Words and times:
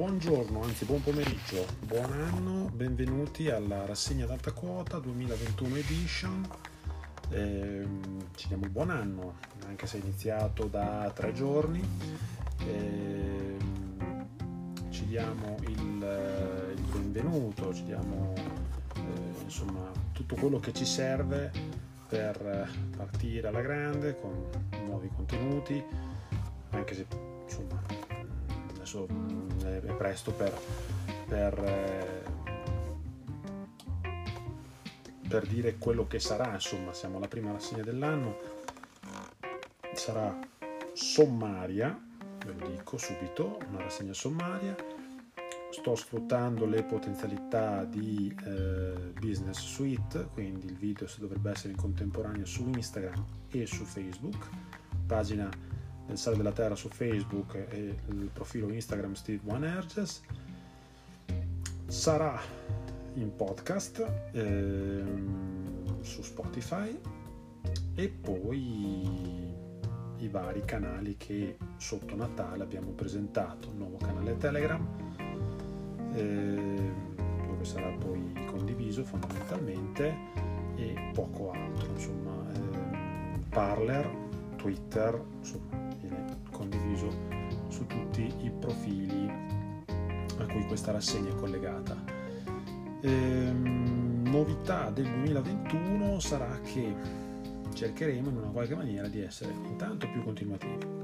Buongiorno, 0.00 0.62
anzi 0.62 0.86
buon 0.86 1.02
pomeriggio, 1.02 1.66
buon 1.80 2.10
anno, 2.10 2.70
benvenuti 2.72 3.50
alla 3.50 3.84
rassegna 3.84 4.24
d'alta 4.24 4.50
quota 4.52 4.98
2021 4.98 5.76
edition. 5.76 6.48
Eh, 7.28 7.86
ci 8.34 8.48
diamo 8.48 8.64
il 8.64 8.70
buon 8.70 8.88
anno, 8.88 9.34
anche 9.66 9.86
se 9.86 9.98
è 9.98 10.00
iniziato 10.00 10.68
da 10.68 11.12
tre 11.14 11.34
giorni. 11.34 11.86
Eh, 12.66 13.56
ci 14.88 15.04
diamo 15.04 15.56
il, 15.68 16.72
il, 16.76 16.82
benvenuto, 16.92 17.74
ci 17.74 17.84
diamo 17.84 18.32
eh, 18.96 19.42
insomma 19.42 19.90
tutto 20.12 20.34
quello 20.34 20.58
che 20.60 20.72
ci 20.72 20.86
serve 20.86 21.52
per 22.08 22.70
partire 22.96 23.48
alla 23.48 23.60
grande 23.60 24.18
con 24.18 24.48
nuovi 24.86 25.10
contenuti, 25.14 25.84
anche 26.70 26.94
se 26.94 27.06
insomma 27.44 28.09
adesso 28.80 29.06
mm, 29.12 29.60
è 29.60 29.94
presto 29.94 30.32
per, 30.32 30.58
per, 31.28 31.58
eh, 31.58 32.22
per 35.28 35.46
dire 35.46 35.76
quello 35.76 36.06
che 36.06 36.18
sarà, 36.18 36.54
insomma 36.54 36.94
siamo 36.94 37.18
alla 37.18 37.28
prima 37.28 37.52
rassegna 37.52 37.82
dell'anno, 37.82 38.38
sarà 39.92 40.38
sommaria, 40.94 41.98
ve 42.46 42.54
lo 42.58 42.68
dico 42.68 42.96
subito, 42.96 43.58
una 43.68 43.82
rassegna 43.82 44.14
sommaria, 44.14 44.74
sto 45.70 45.94
sfruttando 45.94 46.64
le 46.64 46.82
potenzialità 46.82 47.84
di 47.84 48.34
eh, 48.46 49.12
Business 49.20 49.58
Suite, 49.58 50.28
quindi 50.32 50.66
il 50.66 50.76
video 50.76 51.06
dovrebbe 51.18 51.50
essere 51.50 51.72
in 51.72 51.78
contemporanea 51.78 52.46
su 52.46 52.66
Instagram 52.66 53.24
e 53.50 53.66
su 53.66 53.84
Facebook, 53.84 54.48
pagina 55.06 55.48
del 56.10 56.18
Sale 56.18 56.36
della 56.36 56.52
Terra 56.52 56.74
su 56.74 56.88
Facebook 56.88 57.54
e 57.70 57.94
il 58.06 58.30
profilo 58.32 58.68
Instagram 58.68 59.12
Steve 59.12 59.40
One. 59.46 59.84
Sarà 61.86 62.38
in 63.14 63.34
podcast 63.34 64.06
ehm, 64.32 66.02
su 66.02 66.22
Spotify. 66.22 66.98
E 67.94 68.08
poi 68.08 69.54
i 70.16 70.28
vari 70.28 70.64
canali 70.64 71.16
che 71.16 71.56
sotto 71.76 72.16
Natale 72.16 72.62
abbiamo 72.62 72.90
presentato, 72.90 73.68
un 73.70 73.78
nuovo 73.78 73.96
canale 73.98 74.36
Telegram 74.36 74.86
ehm, 76.14 77.16
dove 77.46 77.64
sarà 77.64 77.90
poi 77.92 78.32
condiviso 78.46 79.04
fondamentalmente. 79.04 80.48
E 80.76 81.10
poco 81.12 81.50
altro, 81.52 81.90
insomma, 81.90 82.32
ehm, 82.54 83.44
Parler, 83.50 84.10
Twitter, 84.56 85.22
insomma, 85.38 85.89
condiviso 86.70 87.10
su 87.68 87.86
tutti 87.86 88.22
i 88.42 88.50
profili 88.50 89.28
a 90.38 90.46
cui 90.46 90.64
questa 90.66 90.92
rassegna 90.92 91.30
è 91.30 91.34
collegata. 91.34 91.96
Ehm, 93.02 94.22
novità 94.26 94.90
del 94.90 95.04
2021 95.04 96.20
sarà 96.20 96.60
che 96.62 96.94
cercheremo 97.74 98.28
in 98.28 98.36
una 98.36 98.48
qualche 98.48 98.74
maniera 98.74 99.08
di 99.08 99.20
essere 99.20 99.52
intanto 99.52 100.08
più 100.10 100.22
continuativi. 100.22 100.98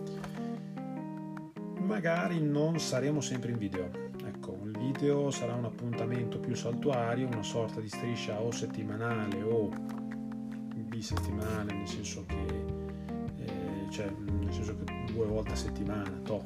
Magari 1.80 2.40
non 2.40 2.78
saremo 2.78 3.20
sempre 3.20 3.50
in 3.50 3.58
video. 3.58 3.90
Ecco, 4.24 4.58
il 4.64 4.76
video 4.76 5.30
sarà 5.30 5.54
un 5.54 5.64
appuntamento 5.64 6.38
più 6.38 6.54
saltuario, 6.54 7.26
una 7.26 7.42
sorta 7.42 7.80
di 7.80 7.88
striscia 7.88 8.40
o 8.40 8.50
settimanale 8.50 9.42
o 9.42 9.70
bisettimanale, 10.74 11.74
nel 11.74 11.88
senso 11.88 12.24
che 12.26 12.84
cioè 13.96 14.10
nel 14.10 14.52
senso 14.52 14.76
che 14.76 14.95
due 15.16 15.26
volte 15.26 15.52
a 15.52 15.56
settimana, 15.56 16.10
to. 16.24 16.42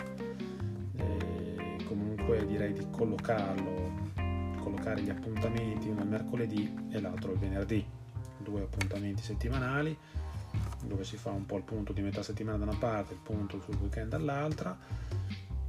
E 0.96 1.76
comunque 1.86 2.46
direi 2.46 2.72
di 2.72 2.86
collocarlo, 2.88 4.12
collocare 4.60 5.02
gli 5.02 5.10
appuntamenti, 5.10 5.88
uno 5.88 6.02
il 6.02 6.08
mercoledì 6.08 6.72
e 6.90 7.00
l'altro 7.00 7.32
il 7.32 7.38
venerdì, 7.38 7.84
due 8.38 8.62
appuntamenti 8.62 9.22
settimanali 9.22 9.96
dove 10.84 11.04
si 11.04 11.16
fa 11.16 11.30
un 11.30 11.46
po' 11.46 11.56
il 11.56 11.62
punto 11.62 11.92
di 11.92 12.00
metà 12.00 12.22
settimana 12.22 12.58
da 12.58 12.64
una 12.64 12.76
parte, 12.76 13.12
il 13.12 13.20
punto 13.20 13.60
sul 13.60 13.76
weekend 13.76 14.08
dall'altra 14.08 14.76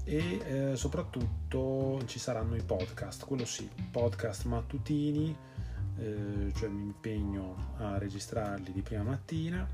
e 0.03 0.41
eh, 0.43 0.75
soprattutto 0.75 2.01
ci 2.05 2.17
saranno 2.17 2.55
i 2.55 2.63
podcast, 2.63 3.25
quello 3.25 3.45
sì, 3.45 3.69
podcast 3.91 4.45
mattutini, 4.45 5.35
eh, 5.97 6.51
cioè 6.55 6.69
mi 6.69 6.81
impegno 6.81 7.73
a 7.77 7.97
registrarli 7.97 8.71
di 8.71 8.81
prima 8.81 9.03
mattina 9.03 9.67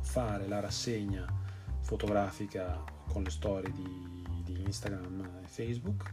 fare 0.00 0.46
la 0.46 0.60
rassegna 0.60 1.44
fotografica 1.86 2.82
con 3.06 3.22
le 3.22 3.30
storie 3.30 3.70
di, 3.70 4.42
di 4.42 4.60
Instagram 4.64 5.42
e 5.44 5.46
Facebook 5.46 6.12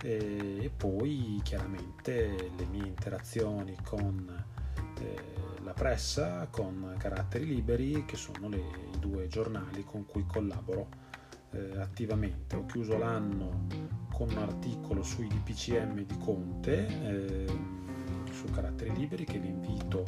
e, 0.00 0.58
e, 0.62 0.70
poi 0.70 1.40
chiaramente 1.42 2.52
le 2.56 2.64
mie 2.66 2.86
interazioni 2.86 3.76
con 3.82 4.44
eh, 5.00 5.16
la 5.64 5.72
pressa, 5.72 6.46
con 6.50 6.94
Caratteri 6.98 7.46
Liberi 7.46 8.04
che 8.04 8.16
sono 8.16 8.48
le, 8.48 8.62
i 8.94 8.98
due 9.00 9.26
giornali 9.26 9.82
con 9.84 10.06
cui 10.06 10.24
collaboro 10.24 10.86
eh, 11.50 11.78
attivamente. 11.78 12.54
Ho 12.54 12.64
chiuso 12.66 12.96
l'anno 12.96 13.66
con 14.12 14.30
un 14.30 14.38
articolo 14.38 15.02
sui 15.02 15.26
DPCM 15.26 16.04
di 16.04 16.18
Conte 16.18 16.86
eh, 16.86 17.46
su 18.30 18.44
Caratteri 18.52 18.94
Liberi 18.94 19.24
che 19.24 19.40
vi 19.40 19.48
invito 19.48 20.04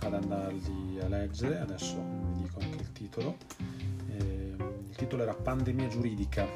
ad 0.00 0.14
andarli 0.14 1.00
a 1.00 1.08
leggere, 1.08 1.58
adesso 1.58 2.00
vi 2.34 2.42
dico 2.42 2.60
anche 2.60 2.78
il 2.78 2.92
titolo. 2.92 3.36
Eh, 4.98 5.02
il 5.02 5.06
titolo 5.06 5.22
era 5.22 5.34
Pandemia 5.34 5.86
giuridica, 5.86 6.46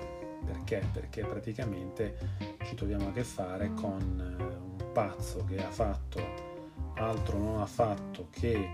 perché? 0.45 0.83
Perché 0.93 1.25
praticamente 1.25 2.17
ci 2.65 2.75
troviamo 2.75 3.09
a 3.09 3.13
che 3.13 3.23
fare 3.23 3.73
con 3.75 4.01
eh, 4.01 4.83
un 4.83 4.93
pazzo 4.93 5.45
che 5.45 5.65
ha 5.65 5.71
fatto 5.71 6.51
altro 6.95 7.39
non 7.39 7.61
ha 7.61 7.67
fatto 7.67 8.29
che 8.31 8.71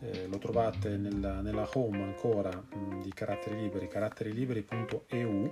eh, 0.00 0.26
lo 0.26 0.38
trovate 0.38 0.96
nella, 0.96 1.40
nella 1.40 1.68
home 1.74 2.02
ancora 2.02 2.50
mh, 2.50 3.02
di 3.02 3.12
caratteri 3.12 3.60
liberi, 3.60 3.86
caratteriliberi.eu 3.88 5.50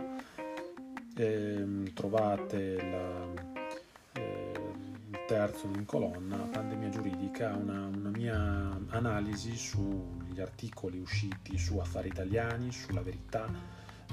eh, 1.17 1.93
trovate 1.95 2.91
la, 2.91 3.57
terzo 5.29 5.67
in 5.75 5.85
colonna, 5.85 6.39
Pandemia 6.39 6.89
giuridica, 6.89 7.55
una, 7.55 7.87
una 7.87 8.09
mia 8.09 8.81
analisi 8.89 9.55
sugli 10.39 10.41
articoli 10.41 10.99
usciti 10.99 11.59
su 11.59 11.79
Affari 11.79 12.09
Italiani, 12.09 12.71
sulla 12.71 13.01
verità 13.01 13.51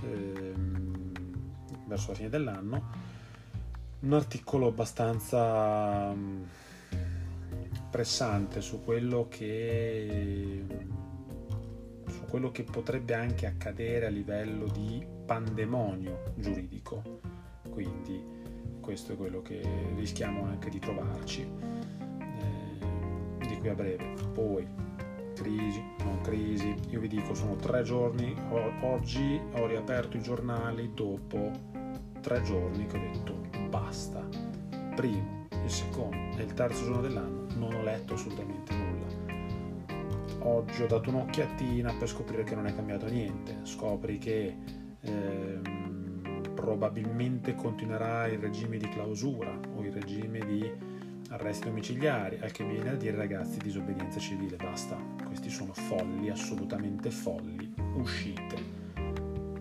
ehm, 0.02 1.12
verso 1.86 2.10
la 2.10 2.16
fine 2.16 2.30
dell'anno. 2.30 3.14
Un 4.00 4.14
articolo 4.14 4.68
abbastanza 4.68 6.14
mm, 6.14 6.44
pressante 7.92 8.62
su 8.62 8.84
quello 8.84 9.28
che 9.30 10.64
su 12.08 12.26
quello 12.26 12.52
che 12.52 12.64
potrebbe 12.64 13.14
anche 13.14 13.46
accadere 13.46 14.06
a 14.06 14.10
livello 14.10 14.68
di 14.68 15.06
pandemonio 15.26 16.34
giuridico. 16.36 17.20
Quindi 17.70 18.34
questo 18.80 19.14
è 19.14 19.16
quello 19.16 19.42
che 19.42 19.62
rischiamo 19.96 20.46
anche 20.46 20.70
di 20.70 20.80
trovarci 20.80 21.42
eh, 21.42 23.48
di 23.48 23.58
qui 23.58 23.70
a 23.70 23.74
breve. 23.74 24.14
Poi, 24.34 24.85
crisi, 25.36 25.84
non 26.00 26.22
crisi, 26.22 26.76
io 26.90 27.00
vi 27.00 27.08
dico 27.08 27.36
sono 27.36 27.56
tre 27.58 27.84
giorni, 27.84 28.36
oggi 28.82 29.40
ho 29.54 29.68
riaperto 29.68 30.18
i 30.18 30.22
giornali 30.22 30.92
dopo 30.94 31.52
tre 32.22 32.42
giorni 32.42 32.88
che 32.88 32.98
ho 32.98 33.00
detto 33.00 33.68
basta. 33.70 34.28
Primo, 34.96 35.46
il 35.64 35.70
secondo 35.70 36.38
e 36.38 36.44
il 36.44 36.54
terzo 36.54 36.86
giorno 36.86 37.02
dell'anno 37.02 37.46
non 37.58 37.74
ho 37.74 37.84
letto 37.84 38.16
assolutamente 38.16 38.74
nulla. 38.74 39.04
Oggi 40.40 40.82
ho 40.82 40.88
dato 40.88 41.10
un'occhiatina 41.10 41.94
per 41.94 42.08
scoprire 42.08 42.44
che 42.44 42.56
non 42.56 42.66
è 42.66 42.74
cambiato 42.74 43.08
niente. 43.08 43.60
Scopri 43.64 44.18
che... 44.18 44.58
Eh, 45.02 45.60
probabilmente 46.56 47.54
continuerà 47.54 48.26
il 48.26 48.40
regime 48.40 48.78
di 48.78 48.90
clausura 48.90 49.56
o 49.76 49.84
il 49.84 49.92
regime 49.92 50.40
di 50.40 50.72
arresti 51.30 51.66
domiciliari, 51.66 52.40
al 52.42 52.52
che 52.52 52.64
viene 52.64 52.92
a 52.92 52.96
dire 52.96 53.16
ragazzi 53.16 53.58
disobbedienza 53.58 54.20
civile, 54.20 54.56
basta, 54.56 54.98
questi 55.26 55.50
sono 55.50 55.74
folli, 55.74 56.30
assolutamente 56.30 57.12
folli, 57.12 57.74
uscite. 57.96 58.84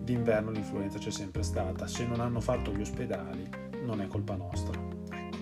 D'inverno 0.01 0.51
l'influenza 0.51 0.99
c'è 0.99 1.11
sempre 1.11 1.43
stata, 1.43 1.87
se 1.87 2.05
non 2.05 2.19
hanno 2.19 2.39
fatto 2.39 2.71
gli 2.71 2.81
ospedali 2.81 3.49
non 3.83 4.01
è 4.01 4.07
colpa 4.07 4.35
nostra. 4.35 4.79
Ecco. 5.09 5.37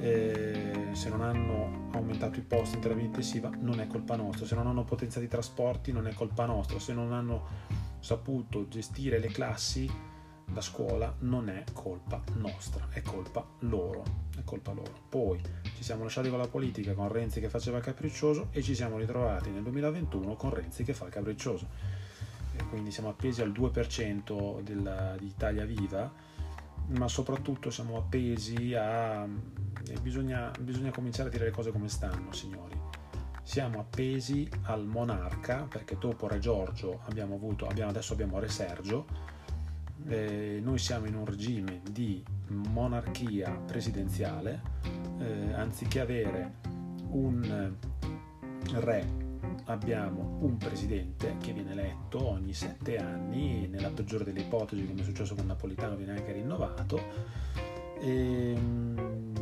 E 0.00 0.88
se 0.92 1.08
non 1.10 1.22
hanno 1.22 1.88
aumentato 1.92 2.38
i 2.38 2.42
posti 2.42 2.76
in 2.76 2.80
terapia 2.80 3.04
intensiva 3.04 3.50
non 3.60 3.80
è 3.80 3.86
colpa 3.86 4.16
nostra, 4.16 4.46
se 4.46 4.54
non 4.54 4.66
hanno 4.66 4.84
potenziato 4.84 5.26
i 5.26 5.30
trasporti 5.30 5.92
non 5.92 6.06
è 6.06 6.14
colpa 6.14 6.46
nostra, 6.46 6.78
se 6.78 6.92
non 6.92 7.12
hanno 7.12 7.66
saputo 8.00 8.68
gestire 8.68 9.18
le 9.18 9.28
classi 9.28 9.90
la 10.52 10.60
scuola 10.60 11.14
non 11.20 11.48
è 11.48 11.64
colpa 11.72 12.22
nostra, 12.34 12.88
è 12.90 13.02
colpa 13.02 13.44
loro, 13.60 14.02
è 14.36 14.44
colpa 14.44 14.72
loro. 14.72 14.92
Poi 15.08 15.40
ci 15.76 15.82
siamo 15.82 16.04
lasciati 16.04 16.28
con 16.30 16.38
la 16.38 16.48
politica 16.48 16.94
con 16.94 17.08
Renzi 17.08 17.40
che 17.40 17.48
faceva 17.48 17.78
il 17.78 17.84
capriccioso 17.84 18.48
e 18.50 18.62
ci 18.62 18.74
siamo 18.74 18.98
ritrovati 18.98 19.50
nel 19.50 19.62
2021 19.62 20.34
con 20.34 20.54
Renzi 20.54 20.84
che 20.84 20.94
fa 20.94 21.06
il 21.06 21.12
capriccioso. 21.12 21.68
E 22.56 22.64
quindi 22.64 22.90
siamo 22.90 23.10
appesi 23.10 23.42
al 23.42 23.50
2% 23.50 24.60
della, 24.62 25.14
di 25.18 25.26
Italia 25.26 25.64
Viva 25.64 26.28
ma 26.88 27.08
soprattutto 27.08 27.70
siamo 27.70 27.98
appesi 27.98 28.74
a... 28.74 29.26
Bisogna, 30.00 30.50
bisogna 30.60 30.90
cominciare 30.90 31.28
a 31.28 31.32
dire 31.32 31.44
le 31.44 31.50
cose 31.50 31.70
come 31.70 31.88
stanno, 31.88 32.32
signori. 32.32 32.76
Siamo 33.42 33.80
appesi 33.80 34.48
al 34.62 34.86
monarca, 34.86 35.66
perché 35.68 35.96
dopo 35.98 36.28
Re 36.28 36.38
Giorgio 36.38 37.00
abbiamo 37.04 37.34
avuto, 37.34 37.66
abbiamo, 37.66 37.90
adesso 37.90 38.12
abbiamo 38.12 38.38
Re 38.38 38.48
Sergio, 38.48 39.06
eh, 40.06 40.60
noi 40.62 40.78
siamo 40.78 41.06
in 41.06 41.14
un 41.14 41.24
regime 41.24 41.80
di 41.90 42.22
monarchia 42.48 43.50
presidenziale, 43.50 44.62
eh, 45.18 45.52
anziché 45.52 46.00
avere 46.00 46.54
un 47.10 47.74
re 48.74 49.26
abbiamo 49.68 50.38
un 50.40 50.56
presidente 50.56 51.36
che 51.40 51.52
viene 51.52 51.72
eletto 51.72 52.26
ogni 52.26 52.52
sette 52.52 52.98
anni, 52.98 53.66
nella 53.68 53.90
peggiore 53.90 54.24
delle 54.24 54.40
ipotesi, 54.40 54.86
come 54.86 55.00
è 55.00 55.04
successo 55.04 55.34
con 55.34 55.46
Napolitano, 55.46 55.96
viene 55.96 56.12
anche 56.12 56.32
rinnovato. 56.32 57.00
E, 58.00 58.52
ehm, 58.52 59.32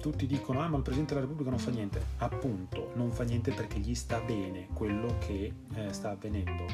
tutti 0.00 0.26
dicono: 0.26 0.60
Ah, 0.60 0.68
ma 0.68 0.76
il 0.76 0.82
presidente 0.82 1.14
della 1.14 1.26
Repubblica 1.26 1.50
non 1.50 1.58
fa 1.58 1.70
niente. 1.70 2.00
Appunto, 2.18 2.92
non 2.94 3.10
fa 3.10 3.24
niente 3.24 3.52
perché 3.52 3.78
gli 3.78 3.94
sta 3.94 4.20
bene 4.20 4.68
quello 4.72 5.16
che 5.18 5.52
eh, 5.74 5.92
sta 5.92 6.10
avvenendo. 6.10 6.64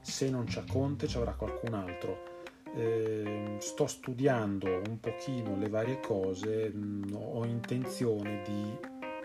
Se 0.00 0.30
non 0.30 0.44
c'è 0.44 0.64
Conte, 0.64 1.06
ci 1.06 1.16
avrà 1.16 1.32
qualcun 1.32 1.74
altro. 1.74 2.34
Eh, 2.76 3.56
sto 3.58 3.86
studiando 3.86 4.82
un 4.86 5.00
pochino 5.00 5.56
le 5.56 5.70
varie 5.70 5.98
cose, 5.98 6.68
mh, 6.68 7.16
ho 7.18 7.46
intenzione 7.46 8.42
di 8.44 8.70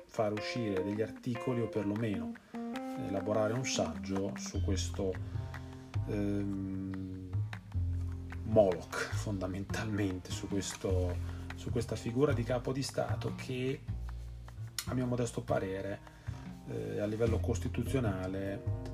far 0.06 0.32
uscire 0.32 0.82
degli 0.82 1.02
articoli 1.02 1.60
o 1.60 1.68
perlomeno 1.68 2.32
elaborare 3.10 3.52
un 3.52 3.66
saggio 3.66 4.32
su 4.38 4.64
questo 4.64 5.14
ehm, 6.08 7.30
Moloch 8.44 8.96
fondamentalmente, 9.16 10.32
su, 10.32 10.48
questo, 10.48 11.16
su 11.56 11.72
questa 11.72 11.98
figura 11.98 12.32
di 12.32 12.44
capo 12.44 12.72
di 12.72 12.84
Stato 12.84 13.34
che 13.36 13.82
a 14.86 14.94
mio 14.94 15.06
modesto 15.06 15.42
parere 15.42 16.00
eh, 16.70 17.00
a 17.02 17.06
livello 17.06 17.40
costituzionale 17.40 18.91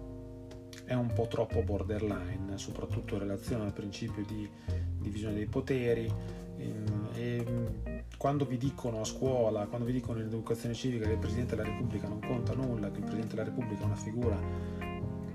è 0.88 0.94
un 0.94 1.12
po' 1.14 1.28
troppo 1.28 1.62
borderline, 1.64 2.58
soprattutto 2.58 3.16
in 3.16 3.20
relazione 3.20 3.66
al 3.66 3.74
principio 3.74 4.24
di 4.26 4.50
divisione 4.98 5.36
dei 5.36 5.46
poteri. 5.46 6.12
Ehm, 6.58 7.10
e, 7.14 8.06
quando 8.18 8.46
vi 8.46 8.58
dicono 8.58 9.02
a 9.02 9.04
scuola, 9.04 9.68
quando 9.68 9.86
vi 9.86 9.92
dicono 9.92 10.20
in 10.20 10.28
educazione 10.28 10.74
civica 10.74 11.06
che 11.06 11.12
il 11.12 11.20
Presidente 11.20 11.56
della 11.56 11.68
Repubblica 11.68 12.08
non 12.08 12.22
conta 12.22 12.54
nulla, 12.54 12.90
che 12.90 13.00
il 13.00 13.04
Presidente 13.04 13.36
della 13.36 13.50
Repubblica 13.50 13.82
è 13.82 13.86
una 13.86 13.96
figura 13.96 14.40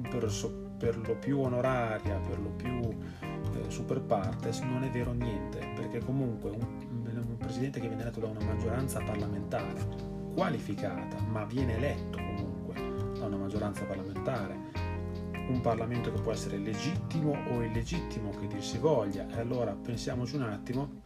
per, 0.08 0.28
per 0.78 0.96
lo 1.06 1.16
più 1.16 1.40
onoraria, 1.40 2.18
per 2.18 2.40
lo 2.40 2.50
più 2.50 2.80
eh, 3.20 3.70
super 3.70 4.00
partes, 4.00 4.60
non 4.60 4.82
è 4.82 4.90
vero 4.90 5.12
niente, 5.12 5.58
perché 5.76 6.00
comunque 6.00 6.50
un, 6.50 6.66
un 6.90 7.36
Presidente 7.36 7.78
che 7.78 7.88
viene 7.88 8.02
eletto 8.02 8.20
da 8.20 8.28
una 8.28 8.42
maggioranza 8.42 9.00
parlamentare 9.00 10.20
qualificata, 10.34 11.20
ma 11.20 11.44
viene 11.44 11.76
eletto 11.76 12.16
comunque 12.16 12.74
da 13.18 13.26
una 13.26 13.36
maggioranza 13.36 13.84
parlamentare, 13.84 14.61
un 15.52 15.60
Parlamento 15.60 16.12
che 16.12 16.20
può 16.20 16.32
essere 16.32 16.56
legittimo 16.56 17.36
o 17.50 17.62
illegittimo 17.62 18.30
che 18.30 18.46
dir 18.46 18.62
si 18.62 18.78
voglia, 18.78 19.28
e 19.28 19.38
allora 19.38 19.72
pensiamoci 19.72 20.36
un 20.36 20.42
attimo 20.42 21.00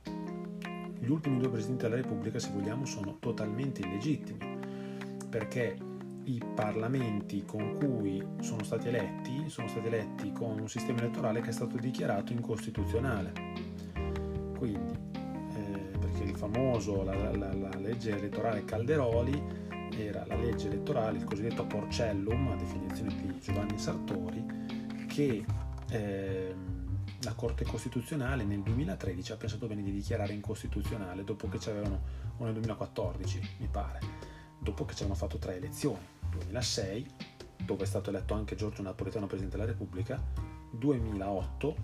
gli 0.99 1.11
ultimi 1.11 1.39
due 1.39 1.51
presidenti 1.51 1.83
della 1.83 1.97
Repubblica, 1.97 2.39
se 2.39 2.51
vogliamo, 2.53 2.85
sono 2.85 3.19
totalmente 3.19 3.83
illegittimi, 3.83 4.39
perché 5.29 5.77
i 6.25 6.43
parlamenti 6.55 7.45
con 7.45 7.77
cui 7.77 8.25
sono 8.41 8.65
stati 8.65 8.89
eletti 8.89 9.49
sono 9.49 9.69
stati 9.69 9.87
eletti 9.87 10.33
con 10.33 10.59
un 10.59 10.69
sistema 10.69 10.99
elettorale 10.99 11.41
che 11.41 11.51
è 11.51 11.53
stato 11.53 11.77
dichiarato 11.77 12.33
incostituzionale. 12.33 13.33
Quindi, 14.59 14.99
eh, 15.55 15.99
perché 15.99 16.25
il 16.25 16.37
famoso, 16.37 17.05
la, 17.05 17.15
la, 17.15 17.53
la, 17.53 17.79
legge 17.79 18.17
elettorale 18.17 18.65
Calderoli 18.65 19.66
era 19.97 20.25
la 20.27 20.37
legge 20.37 20.67
elettorale, 20.67 21.19
il 21.19 21.25
cosiddetto 21.25 21.65
Porcellum, 21.65 22.49
a 22.49 22.57
definizione 22.57 23.15
di 23.15 23.41
Giovanni 23.41 23.79
Sartori, 23.79 24.45
che 25.07 25.45
eh, 25.91 26.55
la 27.23 27.35
Corte 27.35 27.65
Costituzionale 27.65 28.45
nel 28.45 28.63
2013 28.63 29.33
ha 29.33 29.37
pensato 29.37 29.67
bene 29.67 29.83
di 29.83 29.93
dichiarare 29.93 30.33
incostituzionale 30.33 31.25
dopo 31.25 31.49
che 31.49 31.59
ci 31.59 31.71
avevano, 31.71 32.01
o 32.37 32.45
nel 32.45 32.53
2014 32.53 33.41
mi 33.59 33.69
pare, 33.71 34.01
dopo 34.59 34.85
che 34.85 34.95
ci 34.95 35.03
avevano 35.03 35.19
fatto 35.19 35.39
tre 35.39 35.57
elezioni, 35.57 36.05
2006 36.31 37.07
dove 37.65 37.83
è 37.83 37.87
stato 37.87 38.11
eletto 38.11 38.35
anche 38.35 38.55
Giorgio 38.55 38.83
Napolitano 38.83 39.27
Presidente 39.27 39.57
della 39.57 39.69
Repubblica, 39.69 40.23
2008, 40.71 41.77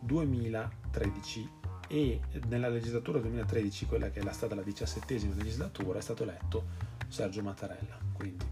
2013 0.00 1.50
e 1.86 2.20
nella 2.48 2.68
legislatura 2.68 3.20
2013, 3.20 3.86
quella 3.86 4.10
che 4.10 4.20
è 4.20 4.32
stata 4.32 4.54
la 4.54 4.62
diciassettesima 4.62 5.34
legislatura, 5.34 5.98
è 5.98 6.02
stato 6.02 6.22
eletto 6.22 6.92
Sergio 7.14 7.42
Mattarella. 7.42 7.96
Quindi, 8.12 8.44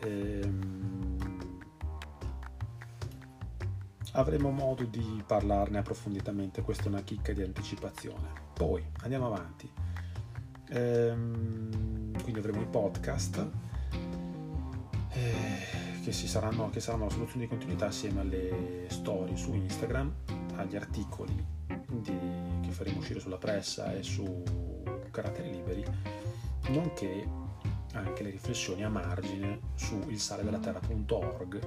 ehm, 0.00 1.16
avremo 4.14 4.50
modo 4.50 4.82
di 4.82 5.22
parlarne 5.24 5.78
approfonditamente, 5.78 6.62
questa 6.62 6.84
è 6.84 6.88
una 6.88 7.02
chicca 7.02 7.32
di 7.32 7.42
anticipazione. 7.42 8.32
Poi 8.52 8.84
andiamo 9.02 9.26
avanti. 9.26 9.70
Ehm, 10.70 12.20
quindi 12.20 12.40
avremo 12.40 12.60
i 12.60 12.66
podcast 12.66 13.48
eh, 15.12 16.02
che, 16.02 16.12
saranno, 16.12 16.70
che 16.70 16.80
saranno 16.80 17.04
la 17.04 17.10
soluzione 17.10 17.42
di 17.42 17.48
continuità 17.48 17.86
assieme 17.86 18.22
alle 18.22 18.86
storie 18.88 19.36
su 19.36 19.54
Instagram, 19.54 20.12
agli 20.56 20.74
articoli 20.74 21.46
di, 21.86 22.18
che 22.60 22.70
faremo 22.70 22.98
uscire 22.98 23.20
sulla 23.20 23.38
pressa 23.38 23.94
e 23.94 24.02
su 24.02 24.42
caratteri 25.12 25.52
liberi, 25.52 25.84
nonché 26.70 27.46
anche 27.98 28.22
le 28.22 28.30
riflessioni 28.30 28.84
a 28.84 28.88
margine 28.88 29.60
su 29.74 30.02
il 30.08 30.18
sale 30.18 30.42
della 30.42 30.58
terra.org 30.58 31.60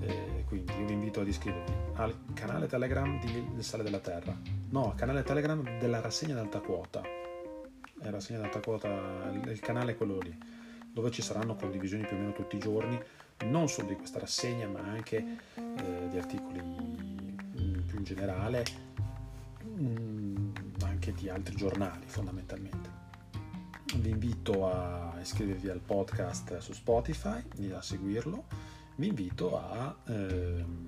eh, 0.00 0.44
quindi 0.46 0.72
io 0.78 0.86
vi 0.86 0.92
invito 0.92 1.20
ad 1.20 1.28
iscrivervi 1.28 1.72
al 1.94 2.14
canale 2.34 2.66
Telegram 2.66 3.18
di 3.20 3.44
Il 3.56 3.64
Sale 3.64 3.82
della 3.82 3.98
Terra. 3.98 4.36
No, 4.70 4.90
al 4.90 4.96
canale 4.96 5.22
Telegram 5.22 5.78
della 5.78 6.00
rassegna 6.00 6.34
d'alta 6.34 6.60
quota. 6.60 7.02
È 7.02 8.10
rassegna 8.10 8.40
d'alta 8.40 8.60
quota, 8.60 8.88
il 9.32 9.58
canale 9.60 9.92
è 9.92 9.96
quello 9.96 10.18
lì, 10.18 10.36
dove 10.92 11.10
ci 11.10 11.22
saranno 11.22 11.56
condivisioni 11.56 12.04
più 12.04 12.16
o 12.16 12.20
meno 12.20 12.32
tutti 12.32 12.56
i 12.56 12.58
giorni, 12.58 13.00
non 13.44 13.68
solo 13.68 13.88
di 13.88 13.96
questa 13.96 14.18
rassegna, 14.18 14.68
ma 14.68 14.80
anche 14.80 15.16
eh, 15.54 16.08
di 16.10 16.18
articoli 16.18 16.62
più 17.86 17.98
in 17.98 18.04
generale, 18.04 18.64
mh, 19.62 19.82
mm, 19.82 20.54
anche 20.82 21.12
di 21.14 21.30
altri 21.30 21.56
giornali 21.56 22.04
fondamentalmente. 22.06 22.95
Vi 23.94 24.10
invito 24.10 24.68
a 24.68 25.16
iscrivervi 25.20 25.68
al 25.68 25.80
podcast 25.80 26.58
su 26.58 26.72
Spotify 26.72 27.42
e 27.58 27.72
a 27.72 27.80
seguirlo 27.80 28.44
vi 28.98 29.08
invito 29.08 29.58
a, 29.58 29.94
ehm, 30.06 30.86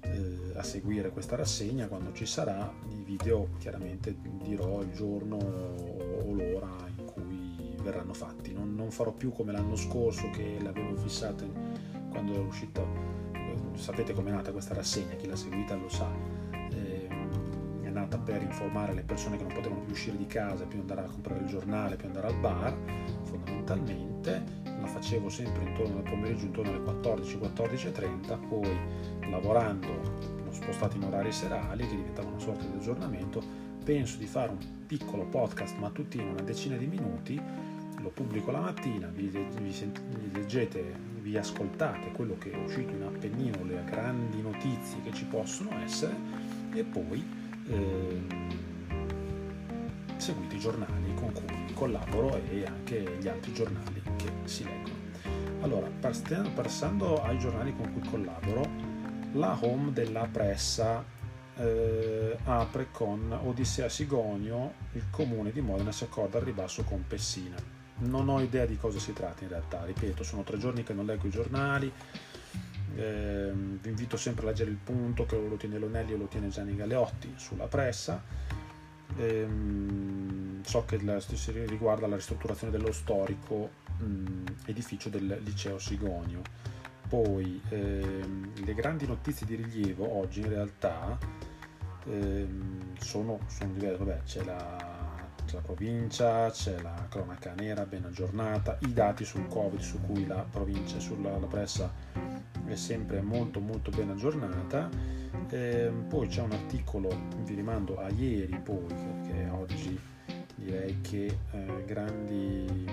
eh, 0.00 0.52
a 0.54 0.62
seguire 0.62 1.10
questa 1.10 1.36
rassegna 1.36 1.88
quando 1.88 2.12
ci 2.12 2.24
sarà. 2.24 2.72
I 2.88 3.02
video 3.02 3.50
chiaramente 3.58 4.16
dirò 4.42 4.80
il 4.80 4.90
giorno 4.92 5.36
o 5.36 6.32
l'ora 6.32 6.74
in 6.96 7.04
cui 7.04 7.76
verranno 7.82 8.14
fatti. 8.14 8.52
Non, 8.52 8.74
non 8.74 8.90
farò 8.90 9.12
più 9.12 9.30
come 9.32 9.52
l'anno 9.52 9.76
scorso 9.76 10.30
che 10.30 10.58
l'avevo 10.58 10.96
fissata 10.96 11.44
quando 12.10 12.32
era 12.32 12.42
uscita. 12.42 12.82
Sapete 13.74 14.14
com'è 14.14 14.30
nata 14.30 14.52
questa 14.52 14.72
rassegna, 14.72 15.16
chi 15.16 15.26
l'ha 15.26 15.36
seguita 15.36 15.74
lo 15.74 15.88
sa. 15.90 16.31
Nata 18.12 18.24
per 18.24 18.42
informare 18.42 18.92
le 18.92 19.00
persone 19.00 19.38
che 19.38 19.42
non 19.42 19.54
potevano 19.54 19.80
più 19.80 19.92
uscire 19.92 20.18
di 20.18 20.26
casa, 20.26 20.66
più 20.66 20.80
andare 20.80 21.00
a 21.00 21.04
comprare 21.04 21.40
il 21.40 21.46
giornale, 21.46 21.96
più 21.96 22.08
andare 22.08 22.26
al 22.26 22.36
bar, 22.36 22.76
fondamentalmente 23.22 24.60
la 24.64 24.86
facevo 24.86 25.30
sempre 25.30 25.64
intorno 25.64 25.96
al 25.96 26.02
pomeriggio, 26.02 26.44
intorno 26.44 26.72
alle 26.72 26.82
14, 26.82 27.38
14.30, 27.38 28.48
poi 28.48 29.30
lavorando 29.30 29.88
l'ho 30.44 30.52
spostato 30.52 30.96
in 30.96 31.04
orari 31.04 31.32
serali 31.32 31.88
che 31.88 31.96
diventavano 31.96 32.34
una 32.34 32.42
sorta 32.42 32.66
di 32.66 32.76
aggiornamento, 32.76 33.42
penso 33.82 34.18
di 34.18 34.26
fare 34.26 34.50
un 34.50 34.58
piccolo 34.86 35.24
podcast 35.24 35.78
mattutino, 35.78 36.32
una 36.32 36.42
decina 36.42 36.76
di 36.76 36.86
minuti, 36.86 37.40
lo 37.98 38.10
pubblico 38.10 38.50
la 38.50 38.60
mattina, 38.60 39.06
vi, 39.06 39.28
vi, 39.28 39.46
vi 39.56 40.30
leggete, 40.32 40.84
vi 41.22 41.34
ascoltate 41.38 42.12
quello 42.12 42.36
che 42.36 42.50
è 42.50 42.62
uscito 42.62 42.92
in 42.92 43.04
Appennino, 43.04 43.64
le 43.64 43.82
grandi 43.86 44.42
notizie 44.42 45.00
che 45.02 45.14
ci 45.14 45.24
possono 45.24 45.80
essere 45.82 46.60
e 46.74 46.84
poi 46.84 47.40
eh, 47.68 48.22
seguite 50.16 50.54
i 50.54 50.58
giornali 50.58 51.14
con 51.14 51.32
cui 51.32 51.72
collaboro 51.74 52.40
e 52.50 52.64
anche 52.64 53.16
gli 53.20 53.28
altri 53.28 53.52
giornali 53.52 54.02
che 54.16 54.30
si 54.44 54.64
leggono. 54.64 55.00
Allora, 55.60 55.88
passando 56.54 57.22
ai 57.22 57.38
giornali 57.38 57.74
con 57.74 57.92
cui 57.92 58.08
collaboro, 58.08 58.68
la 59.32 59.56
home 59.60 59.92
della 59.92 60.28
Pressa 60.30 61.04
eh, 61.56 62.36
apre 62.44 62.88
con 62.90 63.38
Odissea 63.44 63.88
Sigonio, 63.88 64.74
il 64.92 65.04
comune 65.10 65.52
di 65.52 65.60
Modena 65.60 65.92
si 65.92 66.04
accorda 66.04 66.38
al 66.38 66.44
ribasso 66.44 66.82
con 66.82 67.04
Pessina. 67.06 67.56
Non 67.98 68.28
ho 68.28 68.40
idea 68.40 68.66
di 68.66 68.76
cosa 68.76 68.98
si 68.98 69.12
tratta 69.12 69.44
in 69.44 69.50
realtà, 69.50 69.84
ripeto, 69.84 70.24
sono 70.24 70.42
tre 70.42 70.58
giorni 70.58 70.82
che 70.82 70.92
non 70.92 71.06
leggo 71.06 71.26
i 71.26 71.30
giornali, 71.30 71.92
Eh, 72.94 73.50
vi 73.52 73.88
invito 73.88 74.16
sempre 74.16 74.46
a 74.46 74.48
leggere 74.48 74.70
il 74.70 74.76
punto 74.76 75.24
che 75.26 75.36
lo 75.36 75.56
tiene 75.56 75.78
Lonelli 75.78 76.12
o 76.12 76.16
lo 76.16 76.26
tiene 76.26 76.48
Gianni 76.48 76.76
Galeotti 76.76 77.32
sulla 77.36 77.66
pressa. 77.66 78.22
Eh, 79.16 79.46
so 80.62 80.84
che 80.84 81.02
la, 81.02 81.20
si 81.20 81.52
riguarda 81.66 82.06
la 82.06 82.16
ristrutturazione 82.16 82.72
dello 82.72 82.92
storico 82.92 83.70
mh, 83.98 84.44
edificio 84.66 85.08
del 85.08 85.40
liceo 85.42 85.78
Sigonio. 85.78 86.42
Poi 87.08 87.60
ehm, 87.68 88.64
le 88.64 88.74
grandi 88.74 89.06
notizie 89.06 89.46
di 89.46 89.54
rilievo 89.54 90.16
oggi 90.16 90.40
in 90.40 90.48
realtà 90.48 91.18
ehm, 92.06 92.96
sono, 92.98 93.40
sono 93.46 93.72
diverse. 93.72 93.98
Vabbè, 93.98 94.22
c'è 94.24 94.44
la 94.44 95.02
la 95.52 95.60
provincia, 95.60 96.50
c'è 96.50 96.80
la 96.80 97.06
cronaca 97.08 97.52
nera 97.54 97.84
ben 97.84 98.04
aggiornata, 98.04 98.78
i 98.82 98.92
dati 98.92 99.24
sul 99.24 99.48
Covid 99.48 99.80
su 99.80 100.00
cui 100.00 100.26
la 100.26 100.44
provincia 100.48 100.96
e 100.96 101.00
sulla 101.00 101.36
la 101.38 101.46
pressa 101.46 101.92
è 102.72 102.76
sempre 102.76 103.20
molto 103.20 103.60
molto 103.60 103.90
ben 103.90 104.10
aggiornata. 104.10 104.88
Eh, 105.48 105.92
poi 106.08 106.28
c'è 106.28 106.40
un 106.42 106.52
articolo, 106.52 107.10
vi 107.44 107.54
rimando 107.54 107.98
a 107.98 108.08
ieri 108.10 108.58
poi, 108.58 108.86
perché 108.86 109.48
oggi 109.50 109.98
direi 110.54 111.00
che 111.00 111.26
eh, 111.50 111.84
grandi, 111.86 112.86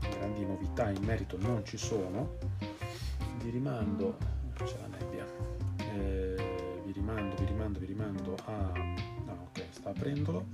grandi 0.00 0.46
novità 0.46 0.90
in 0.90 1.02
merito 1.02 1.38
non 1.38 1.64
ci 1.64 1.76
sono. 1.76 2.36
Vi 3.42 3.50
rimando, 3.50 4.16
c'è 4.64 4.76
la 4.80 4.98
nebbia, 4.98 5.24
eh, 5.94 6.80
vi 6.84 6.92
rimando, 6.92 7.36
vi 7.36 7.44
rimando, 7.44 7.78
vi 7.78 7.86
rimando 7.86 8.34
a... 8.46 8.72
Ah, 9.26 9.42
ok, 9.42 9.64
sta 9.70 9.90
aprendolo 9.90 10.46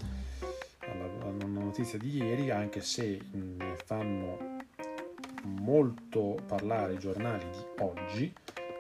alla, 0.81 1.47
notizia 1.47 1.99
di 1.99 2.17
ieri, 2.17 2.51
anche 2.51 2.81
se 2.81 3.21
ne 3.33 3.77
fanno 3.85 4.53
molto 5.45 6.37
parlare 6.47 6.95
i 6.95 6.99
giornali 6.99 7.45
di 7.51 7.83
oggi, 7.83 8.33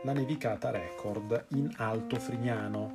la 0.04 0.12
nevicata 0.12 0.70
record 0.70 1.46
in 1.48 1.70
Alto 1.76 2.16
Frignano. 2.16 2.92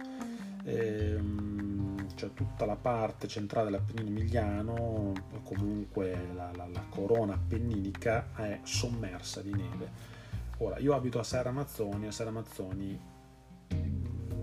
Ehm, 0.63 2.07
cioè 2.15 2.33
tutta 2.33 2.65
la 2.65 2.75
parte 2.75 3.27
centrale 3.27 3.69
dell'Appennino 3.69 4.09
Emiliano, 4.09 5.13
comunque 5.43 6.29
la, 6.33 6.51
la, 6.55 6.67
la, 6.67 6.85
corona 6.89 7.33
appenninica 7.33 8.29
è 8.35 8.59
sommersa 8.63 9.41
di 9.41 9.51
neve. 9.51 10.17
Ora, 10.57 10.77
io 10.79 10.93
abito 10.93 11.19
a 11.19 11.23
Serra 11.23 11.51
Mazzoni, 11.51 12.07
a 12.07 12.11
Serra 12.11 12.31
Mazzoni 12.31 12.99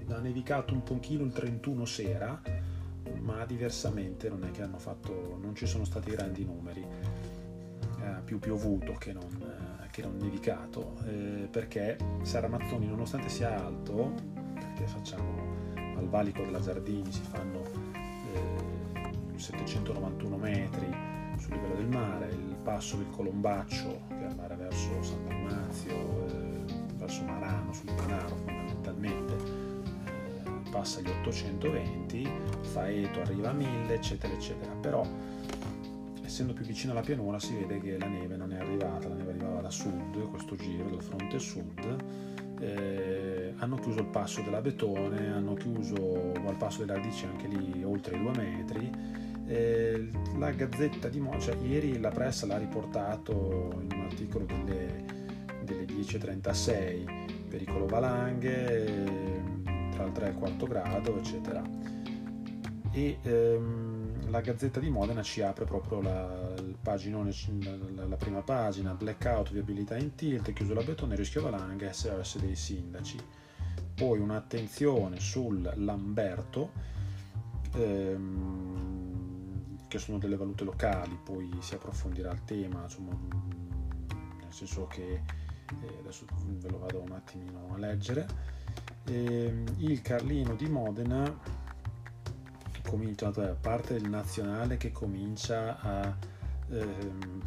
ha 0.09 0.21
nevicato 0.21 0.73
un 0.73 0.83
pochino 0.83 1.25
il 1.25 1.33
31 1.33 1.85
sera, 1.85 2.41
ma 3.21 3.45
diversamente 3.45 4.29
non 4.29 4.45
è 4.45 4.51
che 4.51 4.63
hanno 4.63 4.79
fatto, 4.79 5.37
non 5.41 5.55
ci 5.55 5.67
sono 5.67 5.85
stati 5.85 6.11
grandi 6.11 6.45
numeri, 6.45 6.85
eh, 8.07 8.21
più 8.25 8.39
piovuto 8.39 8.93
che 8.93 9.13
non, 9.13 9.25
eh, 9.83 9.91
che 9.91 10.03
non 10.03 10.17
nevicato, 10.17 10.97
eh, 11.07 11.49
perché 11.51 11.97
Serramazzoni 12.23 12.87
nonostante 12.87 13.29
sia 13.29 13.65
alto, 13.65 14.13
perché 14.55 14.87
facciamo 14.87 15.65
al 15.75 16.09
valico 16.09 16.43
della 16.43 16.61
Giardini 16.61 17.11
si 17.11 17.23
fanno 17.23 17.63
791 19.35 20.35
eh, 20.35 20.39
metri 20.39 20.87
sul 21.37 21.55
livello 21.55 21.75
del 21.75 21.89
mare, 21.89 22.29
il 22.29 22.57
passo 22.63 22.97
del 22.97 23.11
Colombaccio 23.11 24.03
che 24.09 24.21
è 24.21 24.25
andare 24.25 24.55
verso 24.55 25.03
San 25.03 25.25
Dalmazio, 25.27 26.27
eh, 26.29 26.65
verso 26.97 27.25
Marano, 27.25 27.73
sul 27.73 27.93
Panaro 27.93 28.37
fondamentalmente, 28.37 29.75
passa 30.71 31.01
gli 31.01 31.09
820, 31.09 32.29
Faeto 32.61 33.21
arriva 33.21 33.51
a 33.51 33.53
1000, 33.53 33.95
eccetera, 33.95 34.33
eccetera. 34.33 34.73
Però, 34.73 35.07
essendo 36.27 36.53
più 36.53 36.65
vicino 36.65 36.93
alla 36.93 37.03
pianura, 37.03 37.39
si 37.39 37.55
vede 37.55 37.81
che 37.81 37.99
la 37.99 38.09
neve 38.09 38.37
non 38.37 38.53
è 38.53 38.59
arrivata, 38.59 39.09
la 39.09 39.15
neve 39.15 39.31
arrivava 39.31 39.61
da 39.61 39.71
sud, 39.71 40.29
questo 40.29 40.57
giro 40.57 40.91
dal 40.91 41.03
fronte 41.03 41.39
sud. 41.39 41.97
Eh, 42.59 43.55
hanno 43.57 43.77
chiuso 43.77 44.01
il 44.01 44.07
passo 44.07 44.43
della 44.43 44.61
Betone, 44.61 45.33
hanno 45.33 45.55
chiuso 45.55 46.33
al 46.35 46.57
passo 46.57 46.85
della 46.85 46.95
Radici 46.95 47.27
anche 47.27 47.47
lì 47.47 47.83
oltre 47.85 48.17
i 48.17 48.19
due 48.21 48.33
metri. 48.37 48.91
Eh, 49.47 50.11
la 50.37 50.51
Gazzetta 50.51 51.09
di 51.09 51.21
Mo, 51.21 51.39
cioè 51.39 51.55
ieri 51.63 52.01
la 52.01 52.11
pressa 52.11 52.47
l'ha 52.47 52.59
riportato 52.59 53.79
in 53.81 53.97
un 53.97 54.05
articolo 54.05 54.45
delle, 54.45 55.05
delle 55.65 55.85
10.36, 55.85 57.49
pericolo 57.49 57.87
valanghe 57.87 59.65
tra 59.93 60.05
il 60.05 60.13
3 60.13 60.27
e 60.27 60.29
il 60.31 60.35
4 60.35 60.67
grado, 60.67 61.19
eccetera. 61.19 61.63
E 62.91 63.19
ehm, 63.23 63.86
la 64.29 64.41
Gazzetta 64.41 64.81
di 64.81 64.91
Modena 64.91 65.23
ci 65.23 65.41
apre 65.43 65.65
proprio 65.65 66.01
la, 66.01 66.55
paginone, 66.81 67.33
la, 67.95 68.07
la, 68.07 68.17
prima 68.17 68.43
pagina, 68.43 68.95
blackout, 68.95 69.53
viabilità 69.53 69.97
in 69.97 70.15
tilt, 70.15 70.53
chiuso 70.53 70.75
la 70.75 70.83
betone, 70.83 71.15
rischio 71.15 71.43
valanga, 71.43 71.93
SOS 71.93 72.39
dei 72.39 72.57
sindaci. 72.57 73.19
Poi 73.95 74.19
un'attenzione 74.19 75.21
sul 75.21 75.73
Lamberto, 75.77 76.73
ehm, 77.75 79.07
che 79.89 79.99
sono 79.99 80.19
delle 80.19 80.37
valute 80.37 80.65
locali, 80.65 81.19
poi 81.23 81.51
si 81.61 81.75
approfondirà 81.75 82.33
il 82.33 82.45
tema, 82.45 82.83
insomma, 82.83 83.13
nel 83.13 84.53
senso 84.53 84.87
che 84.87 85.23
eh, 85.83 85.97
adesso 86.01 86.27
ve 86.45 86.69
lo 86.69 86.79
vado 86.79 87.01
un 87.01 87.13
attimino 87.13 87.73
a 87.73 87.79
leggere 87.79 88.55
eh, 89.07 89.65
il 89.79 90.03
Carlino 90.03 90.55
di 90.55 90.69
Modena 90.69 91.56
comincia, 92.87 93.29
a 93.29 93.57
parte 93.61 93.95
il 93.95 94.09
nazionale 94.09 94.77
che 94.77 94.93
comincia 94.93 95.79
a, 95.81 96.17
ehm, 96.71 97.43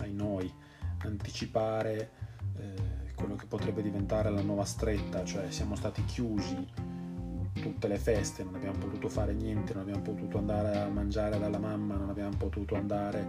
ai 0.00 0.12
noi, 0.12 0.52
anticipare 0.98 2.10
eh, 2.58 3.14
quello 3.14 3.36
che 3.36 3.46
potrebbe 3.46 3.82
diventare 3.82 4.30
la 4.30 4.42
nuova 4.42 4.64
stretta, 4.64 5.24
cioè 5.24 5.50
siamo 5.50 5.74
stati 5.76 6.04
chiusi 6.04 6.94
tutte 7.52 7.88
le 7.88 7.96
feste, 7.96 8.44
non 8.44 8.54
abbiamo 8.54 8.78
potuto 8.78 9.08
fare 9.08 9.32
niente, 9.32 9.72
non 9.72 9.82
abbiamo 9.82 10.02
potuto 10.02 10.38
andare 10.38 10.78
a 10.78 10.88
mangiare 10.88 11.38
dalla 11.38 11.58
mamma, 11.58 11.96
non 11.96 12.10
abbiamo 12.10 12.36
potuto 12.36 12.74
andare 12.74 13.26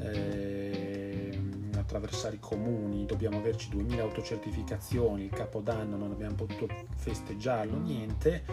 eh, 0.00 1.38
attraversare 1.76 2.36
i 2.36 2.40
comuni, 2.40 3.06
dobbiamo 3.06 3.38
averci 3.38 3.70
2000 3.70 4.02
autocertificazioni, 4.02 5.24
il 5.24 5.30
capodanno 5.30 5.96
non 5.96 6.10
abbiamo 6.10 6.34
potuto 6.34 6.68
festeggiarlo, 6.96 7.78
niente, 7.78 8.44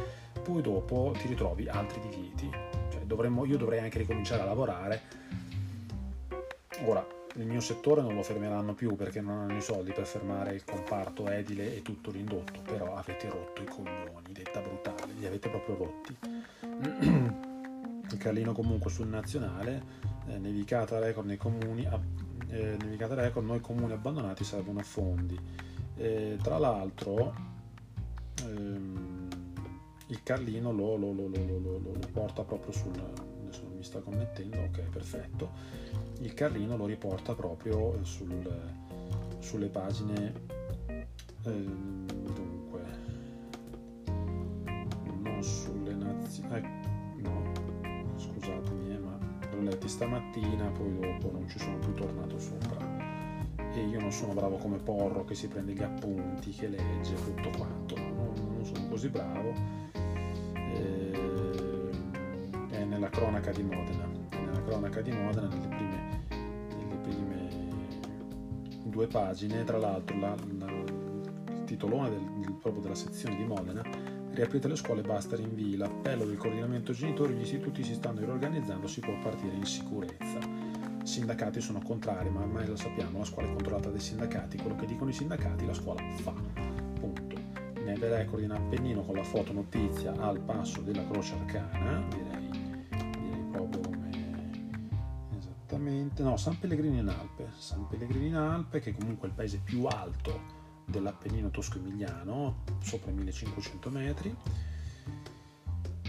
poi 0.45 0.61
dopo 0.61 1.11
ti 1.19 1.27
ritrovi 1.27 1.67
altri 1.67 1.99
divieti. 2.01 2.47
Cioè, 2.91 3.01
dovremmo, 3.01 3.45
io 3.45 3.57
dovrei 3.57 3.79
anche 3.79 3.97
ricominciare 3.97 4.43
a 4.43 4.45
lavorare. 4.45 5.01
Ora, 6.85 7.03
il 7.37 7.47
mio 7.47 7.61
settore 7.61 8.01
non 8.01 8.13
lo 8.13 8.21
fermeranno 8.21 8.75
più 8.75 8.95
perché 8.95 9.21
non 9.21 9.39
hanno 9.39 9.57
i 9.57 9.61
soldi 9.61 9.91
per 9.91 10.05
fermare 10.05 10.53
il 10.53 10.63
comparto 10.63 11.27
edile 11.27 11.75
e 11.75 11.81
tutto 11.81 12.11
l'indotto, 12.11 12.61
però 12.61 12.95
avete 12.95 13.27
rotto 13.27 13.63
i 13.63 13.65
coglioni, 13.65 14.31
detta 14.31 14.61
brutale, 14.61 15.13
li 15.13 15.25
avete 15.25 15.49
proprio 15.49 15.75
rotti. 15.77 16.15
Il 18.11 18.17
Carlino 18.19 18.53
comunque 18.53 18.91
sul 18.91 19.07
nazionale, 19.07 19.81
eh, 20.27 20.37
nevicata 20.37 20.99
record 20.99 21.25
nei 21.25 21.37
comuni, 21.37 21.87
eh, 22.49 22.77
Nevicata 22.79 23.15
Record, 23.15 23.45
noi 23.45 23.59
comuni 23.59 23.93
abbandonati 23.93 24.43
servono 24.43 24.79
fondi. 24.81 25.37
Eh, 25.97 26.37
tra 26.41 26.57
l'altro 26.57 27.33
ehm, 28.43 29.14
il 30.07 30.21
Carlino 30.21 30.71
lo, 30.71 30.95
lo, 30.95 31.11
lo, 31.11 31.27
lo, 31.27 31.99
porta 32.11 32.43
proprio 32.43 32.71
sul... 32.71 32.93
adesso 33.41 33.67
mi 33.75 33.83
sta 33.83 33.99
connettendo, 33.99 34.57
ok 34.59 34.81
perfetto. 34.89 35.49
Il 36.19 36.33
Carlino 36.33 36.77
lo 36.77 36.85
riporta 36.85 37.33
proprio 37.33 38.03
sul, 38.03 38.73
sulle 39.39 39.67
pagine... 39.67 40.33
Ehm, 41.45 42.05
dunque, 42.05 42.83
non 45.23 45.41
sulle 45.41 45.93
nazioni... 45.95 46.55
Eh, 46.55 47.21
no, 47.21 47.51
scusatemi, 48.15 48.93
eh, 48.93 48.99
ma 48.99 49.17
l'ho 49.51 49.61
letti 49.61 49.87
stamattina, 49.87 50.69
poi 50.69 50.99
dopo 50.99 51.31
non 51.31 51.47
ci 51.49 51.57
sono 51.57 51.79
più 51.79 51.93
tornato 51.93 52.37
sopra. 52.37 52.93
E 53.73 53.79
io 53.83 53.99
non 53.99 54.11
sono 54.11 54.33
bravo 54.33 54.57
come 54.57 54.77
Porro 54.77 55.25
che 55.25 55.35
si 55.35 55.47
prende 55.47 55.73
gli 55.73 55.83
appunti, 55.83 56.51
che 56.51 56.67
legge 56.67 57.15
tutto 57.15 57.49
quanto, 57.57 57.97
non, 57.97 58.31
non 58.53 58.63
sono 58.63 58.87
così 58.87 59.09
bravo. 59.09 59.84
Nella 63.05 63.09
cronaca 63.09 63.51
di 63.51 63.61
Modena, 63.61 64.07
nella 64.31 64.63
cronaca 64.63 65.01
di 65.01 65.11
Modena 65.11 65.47
nelle 65.47 65.67
prime, 65.67 66.23
nelle 66.75 66.95
prime 67.01 67.49
due 68.85 69.07
pagine, 69.07 69.63
tra 69.63 69.77
l'altro 69.77 70.17
la, 70.17 70.35
la, 70.57 70.71
il 70.71 71.63
titolone 71.65 72.09
del, 72.09 72.23
del, 72.39 72.53
proprio 72.53 72.81
della 72.81 72.95
sezione 72.95 73.35
di 73.35 73.43
Modena 73.43 73.83
riaprite 74.31 74.67
le 74.67 74.75
scuole, 74.75 75.01
basta 75.01 75.35
rinvii. 75.35 75.77
L'appello 75.77 76.25
del 76.25 76.37
coordinamento 76.37 76.93
genitori, 76.93 77.33
gli 77.35 77.41
istituti 77.41 77.83
si 77.83 77.93
stanno 77.93 78.19
riorganizzando, 78.19 78.87
si 78.87 78.99
può 79.01 79.13
partire 79.21 79.55
in 79.55 79.65
sicurezza. 79.65 80.39
Sindacati 81.03 81.61
sono 81.61 81.81
contrari, 81.83 82.29
ma 82.29 82.41
ormai 82.41 82.67
lo 82.67 82.75
sappiamo, 82.75 83.19
la 83.19 83.25
scuola 83.25 83.47
è 83.47 83.51
controllata 83.51 83.89
dai 83.89 83.99
sindacati, 83.99 84.57
quello 84.57 84.75
che 84.75 84.87
dicono 84.87 85.11
i 85.11 85.13
sindacati 85.13 85.65
la 85.65 85.73
scuola 85.73 86.01
fa. 86.21 86.33
Punto. 86.99 87.35
Neve 87.85 88.09
record 88.09 88.41
in 88.41 88.51
Appennino 88.51 89.03
con 89.03 89.15
la 89.15 89.23
foto 89.23 89.53
notizia 89.53 90.11
al 90.19 90.39
passo 90.39 90.81
della 90.81 91.05
Croce 91.07 91.35
Arcana, 91.35 92.03
direi 92.09 92.34
esattamente, 96.15 96.23
no, 96.23 96.37
San 96.37 96.57
Pellegrino 96.57 96.97
in 96.97 97.07
Alpe, 97.09 97.49
San 97.57 97.87
Pellegrino 97.87 98.25
in 98.25 98.35
Alpe 98.35 98.79
che 98.79 98.93
comunque 98.93 99.27
è 99.27 99.31
il 99.31 99.35
paese 99.35 99.59
più 99.63 99.85
alto 99.85 100.63
dell'Appennino 100.85 101.49
tosco-emiliano, 101.49 102.63
sopra 102.79 103.11
i 103.11 103.13
1500 103.13 103.89
metri. 103.89 104.35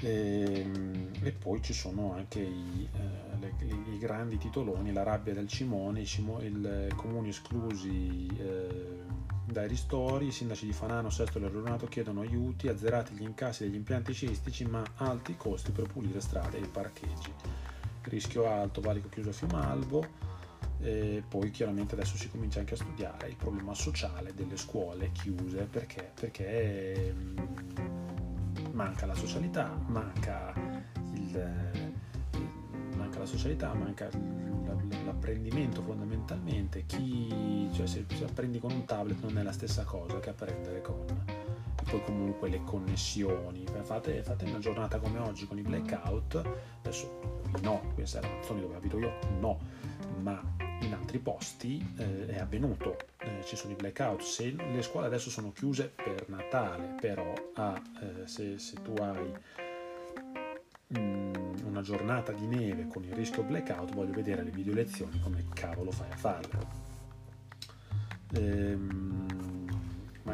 E, 0.02 0.60
ehm, 0.60 1.10
e, 1.22 1.32
poi 1.32 1.62
ci 1.62 1.72
sono 1.72 2.12
anche 2.12 2.40
i, 2.40 2.86
eh, 2.92 3.38
le, 3.38 3.54
i, 3.94 3.98
grandi 3.98 4.36
titoloni, 4.36 4.92
la 4.92 5.02
rabbia 5.02 5.32
del 5.32 5.48
Cimone, 5.48 6.00
i, 6.02 6.92
comuni 6.94 7.30
esclusi 7.30 8.26
eh, 8.38 9.04
dai 9.46 9.66
ristori, 9.66 10.26
i 10.26 10.32
sindaci 10.32 10.66
di 10.66 10.72
Fanano, 10.72 11.08
Sesto 11.08 11.38
e 11.38 11.40
L'Aggiornato 11.40 11.86
chiedono 11.86 12.20
aiuti, 12.20 12.68
azzerati 12.68 13.14
gli 13.14 13.22
incassi 13.22 13.64
degli 13.64 13.76
impianti 13.76 14.12
cestici 14.12 14.66
ma 14.66 14.82
alti 14.96 15.34
costi 15.36 15.72
per 15.72 15.86
pulire 15.86 16.20
strade 16.20 16.58
e 16.58 16.68
parcheggi. 16.68 17.74
Rischio 18.08 18.48
alto, 18.48 18.80
valico 18.80 19.08
chiuso 19.08 19.30
a 19.30 19.32
Fiumalbo, 19.32 20.04
e 20.78 21.22
poi 21.26 21.50
chiaramente 21.50 21.94
adesso 21.94 22.16
si 22.16 22.30
comincia 22.30 22.60
anche 22.60 22.74
a 22.74 22.76
studiare 22.76 23.28
il 23.28 23.36
problema 23.36 23.74
sociale 23.74 24.34
delle 24.34 24.56
scuole 24.56 25.10
chiuse 25.12 25.64
perché, 25.64 26.12
perché 26.18 27.14
mm, 27.14 27.36
manca 28.72 29.06
la 29.06 29.14
socialità, 29.14 29.76
manca, 29.86 30.52
il, 31.14 31.70
manca 32.96 33.18
la 33.18 33.26
socialità, 33.26 33.72
manca 33.74 34.08
l'apprendimento 35.04 35.82
fondamentalmente. 35.82 36.84
Chi, 36.86 37.68
cioè 37.72 37.86
se, 37.86 38.04
se 38.08 38.24
apprendi 38.24 38.58
con 38.58 38.72
un 38.72 38.84
tablet 38.84 39.20
non 39.22 39.38
è 39.38 39.42
la 39.42 39.52
stessa 39.52 39.84
cosa 39.84 40.20
che 40.20 40.30
apprendere 40.30 40.80
con 40.82 41.04
poi 41.88 42.02
comunque 42.02 42.48
le 42.48 42.62
connessioni. 42.64 43.64
Fate, 43.82 44.22
fate, 44.22 44.44
una 44.44 44.58
giornata 44.58 44.98
come 44.98 45.18
oggi 45.20 45.46
con 45.46 45.58
i 45.58 45.62
blackout, 45.62 46.42
adesso 46.82 47.35
no, 47.62 47.92
questa 47.94 48.20
è 48.20 48.22
la 48.22 48.42
zona 48.42 48.60
dove 48.60 48.76
abito 48.76 48.98
io, 48.98 49.12
no, 49.40 49.58
ma 50.20 50.40
in 50.80 50.92
altri 50.92 51.18
posti 51.18 51.94
eh, 51.96 52.26
è 52.26 52.38
avvenuto, 52.38 52.96
eh, 53.18 53.42
ci 53.44 53.56
sono 53.56 53.72
i 53.72 53.76
blackout, 53.76 54.20
se 54.20 54.54
le 54.54 54.82
scuole 54.82 55.06
adesso 55.06 55.30
sono 55.30 55.52
chiuse 55.52 55.92
per 55.94 56.28
Natale, 56.28 56.94
però 57.00 57.32
ah, 57.54 57.80
eh, 58.02 58.26
se, 58.26 58.58
se, 58.58 58.76
tu 58.82 58.94
hai 59.00 59.32
mm, 60.98 61.32
una 61.64 61.80
giornata 61.82 62.32
di 62.32 62.46
neve 62.46 62.86
con 62.86 63.04
il 63.04 63.12
rischio 63.12 63.42
blackout, 63.42 63.94
voglio 63.94 64.12
vedere 64.12 64.42
le 64.42 64.50
video 64.50 64.74
lezioni 64.74 65.20
come 65.20 65.46
cavolo 65.54 65.90
fai 65.90 66.10
a 66.10 66.16
farle. 66.16 66.84
Ehm, 68.34 69.25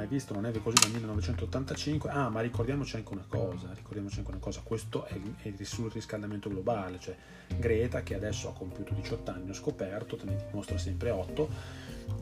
ma 0.03 0.09
hai 0.09 0.09
visto, 0.09 0.33
non 0.33 0.43
neve 0.43 0.61
così 0.61 0.77
dal 0.81 0.91
1985. 0.91 2.11
Ah, 2.11 2.29
ma 2.29 2.41
ricordiamoci 2.41 2.97
anche 2.97 3.13
una 3.13 3.25
cosa, 3.27 3.73
ricordiamoci 3.73 4.19
anche 4.19 4.31
una 4.31 4.41
cosa, 4.41 4.61
questo 4.65 5.05
è, 5.05 5.19
è 5.43 5.63
sul 5.63 5.91
riscaldamento 5.91 6.49
globale, 6.49 6.99
cioè 6.99 7.17
Greta 7.57 8.03
che 8.03 8.15
adesso 8.15 8.49
ha 8.49 8.53
compiuto 8.53 8.93
18 8.95 9.31
anni, 9.31 9.51
ho 9.51 9.55
scoperto, 9.55 10.17
te 10.17 10.25
ne 10.25 10.45
dimostra 10.49 10.77
sempre 10.77 11.11
8, 11.11 11.49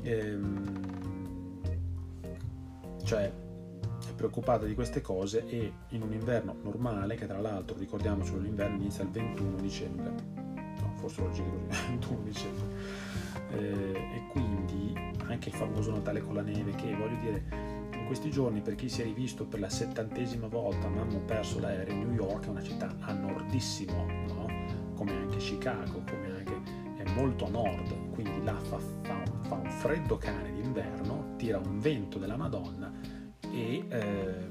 ehm, 0.03 1.61
cioè 3.05 3.33
è 4.09 4.13
preoccupata 4.15 4.67
di 4.67 4.75
queste 4.75 5.01
cose 5.01 5.47
e 5.49 5.73
in 5.89 6.03
un 6.03 6.13
inverno 6.13 6.57
normale, 6.63 7.15
che 7.15 7.27
tra 7.27 7.41
l'altro 7.41 7.79
ricordiamoci 7.79 8.39
l'inverno 8.41 8.77
inizia 8.77 9.05
il 9.05 9.11
21 9.11 9.57
dicembre, 9.57 10.13
forse 11.09 11.43
il 11.43 11.45
21 11.69 12.23
dicembre 12.23 12.67
eh, 13.51 13.93
e 13.95 14.23
quindi 14.31 14.95
anche 15.27 15.49
il 15.49 15.55
famoso 15.55 15.91
Natale 15.93 16.21
con 16.21 16.35
la 16.35 16.43
neve 16.43 16.75
che 16.75 16.95
voglio 16.95 17.17
dire 17.21 17.45
in 17.95 18.07
questi 18.07 18.31
giorni 18.31 18.61
per 18.61 18.75
chi 18.75 18.89
si 18.89 19.03
è 19.03 19.05
rivisto 19.05 19.45
per 19.45 19.61
la 19.61 19.69
settantesima 19.69 20.47
volta 20.47 20.89
ma 20.89 21.03
hanno 21.03 21.19
perso 21.21 21.61
l'aereo 21.61 21.95
New 21.95 22.13
York 22.13 22.47
è 22.47 22.49
una 22.49 22.63
città 22.63 22.95
a 23.01 23.13
nordissimo 23.13 24.07
no? 24.29 24.47
come 24.95 25.13
anche 25.13 25.39
Chicago 25.39 26.03
come 26.09 26.33
anche 26.37 26.61
è 27.03 27.11
molto 27.13 27.47
a 27.47 27.51
nord 27.51 28.11
quindi 28.13 28.43
là 28.45 28.59
fa, 28.59 28.79
fa, 28.79 29.23
fa 29.43 29.55
un 29.55 29.71
freddo 29.71 30.17
cane 30.17 30.53
d'inverno 30.53 31.35
tira 31.37 31.59
un 31.59 31.79
vento 31.79 32.19
della 32.19 32.37
madonna 32.37 32.93
e 33.53 33.85
eh, 33.89 34.50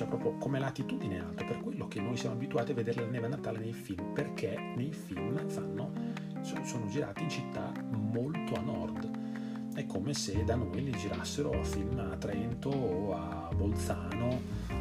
cioè 0.00 0.08
proprio 0.08 0.38
come 0.38 0.58
latitudine 0.58 1.20
alta 1.20 1.44
per 1.44 1.60
quello 1.60 1.86
che 1.86 2.00
noi 2.00 2.16
siamo 2.16 2.34
abituati 2.34 2.70
a 2.70 2.74
vedere 2.74 3.02
la 3.02 3.10
neve 3.10 3.26
a 3.26 3.28
Natale 3.28 3.58
nei 3.58 3.74
film 3.74 4.14
perché 4.14 4.58
nei 4.74 4.92
film 4.92 5.46
fanno 5.48 5.92
sono 6.40 6.86
girati 6.88 7.22
in 7.22 7.28
città 7.28 7.70
molto 7.90 8.54
a 8.54 8.60
nord. 8.60 9.74
È 9.74 9.84
come 9.84 10.14
se 10.14 10.42
da 10.42 10.54
noi 10.54 10.84
li 10.84 10.92
girassero 10.92 11.50
a 11.50 11.62
film 11.62 11.98
a 11.98 12.16
Trento 12.16 12.70
o 12.70 13.12
a 13.12 13.50
Bolzano 13.54 14.40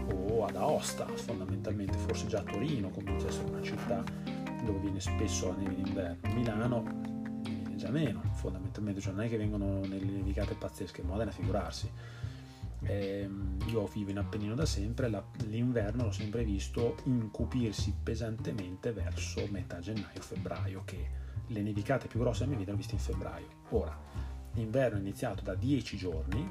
o 0.09 0.45
ad 0.45 0.55
Aosta, 0.55 1.05
fondamentalmente, 1.05 1.97
forse 1.97 2.27
già 2.27 2.39
a 2.39 2.43
Torino 2.43 2.87
comincia 2.87 3.25
a 3.25 3.29
essere 3.29 3.49
una 3.49 3.61
città 3.61 4.01
dove 4.63 4.79
viene 4.79 5.01
spesso 5.01 5.49
la 5.49 5.55
neve 5.55 5.75
d'inverno. 5.75 6.33
Milano 6.33 6.83
viene 7.43 7.75
già 7.75 7.89
meno, 7.89 8.21
fondamentalmente, 8.35 9.01
cioè 9.01 9.11
non 9.11 9.25
è 9.25 9.27
che 9.27 9.35
vengono 9.35 9.81
nelle 9.81 10.05
nevicate 10.05 10.55
pazzesche, 10.55 11.01
Modena 11.01 11.31
figurarsi. 11.31 11.91
Eh, 12.81 13.29
io 13.67 13.85
vivo 13.87 14.09
in 14.11 14.17
Appennino 14.17 14.55
da 14.55 14.65
sempre, 14.65 15.09
la, 15.09 15.23
l'inverno 15.47 16.05
l'ho 16.05 16.11
sempre 16.11 16.43
visto 16.43 16.97
incupirsi 17.03 17.93
pesantemente 18.01 18.93
verso 18.93 19.45
metà 19.51 19.79
gennaio-febbraio, 19.79 20.83
che 20.85 21.09
le 21.47 21.61
nevicate 21.61 22.07
più 22.07 22.19
grosse 22.19 22.45
della 22.45 22.51
mia 22.51 22.59
vita 22.59 22.71
le 22.71 22.75
ho 22.75 22.79
viste 22.79 22.95
in 22.95 23.01
febbraio. 23.01 23.47
Ora, 23.69 23.97
l'inverno 24.53 24.97
è 24.97 25.01
iniziato 25.01 25.43
da 25.43 25.55
10 25.55 25.97
giorni, 25.97 26.47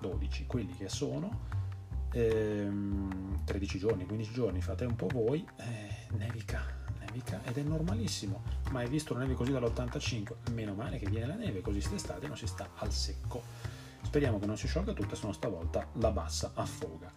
12 0.00 0.46
quelli 0.46 0.74
che 0.74 0.88
sono, 0.88 1.48
ehm, 2.12 3.44
13 3.44 3.78
giorni, 3.78 4.06
15 4.06 4.32
giorni, 4.32 4.60
fate 4.60 4.84
un 4.84 4.96
po' 4.96 5.08
voi, 5.08 5.46
eh, 5.56 6.14
nevica, 6.16 6.62
nevica 6.98 7.42
ed 7.44 7.58
è 7.58 7.62
normalissimo. 7.62 8.42
Ma 8.70 8.80
hai 8.80 8.88
visto 8.88 9.14
la 9.14 9.20
neve 9.20 9.34
così 9.34 9.52
dall'85? 9.52 10.52
Meno 10.52 10.74
male 10.74 10.98
che 10.98 11.08
viene 11.08 11.26
la 11.26 11.34
neve, 11.34 11.60
così 11.60 11.78
quest'estate 11.78 12.26
non 12.26 12.36
si 12.36 12.46
sta 12.46 12.70
al 12.76 12.92
secco. 12.92 13.42
Speriamo 14.02 14.38
che 14.38 14.46
non 14.46 14.56
si 14.56 14.66
sciolga 14.66 14.92
tutta, 14.92 15.14
se 15.14 15.26
no 15.26 15.32
stavolta 15.32 15.86
la 15.94 16.10
bassa 16.10 16.52
affoga. 16.54 17.10